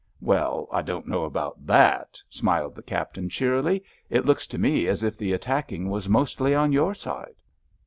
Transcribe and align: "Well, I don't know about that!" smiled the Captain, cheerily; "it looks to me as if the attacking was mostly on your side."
"Well, 0.21 0.67
I 0.71 0.81
don't 0.81 1.07
know 1.07 1.25
about 1.25 1.67
that!" 1.67 2.19
smiled 2.27 2.73
the 2.73 2.81
Captain, 2.81 3.29
cheerily; 3.29 3.83
"it 4.09 4.25
looks 4.25 4.47
to 4.47 4.57
me 4.57 4.87
as 4.87 5.03
if 5.03 5.15
the 5.15 5.31
attacking 5.31 5.91
was 5.91 6.09
mostly 6.09 6.55
on 6.55 6.71
your 6.73 6.95
side." 6.95 7.35